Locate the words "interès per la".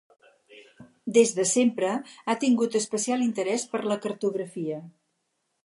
3.29-3.99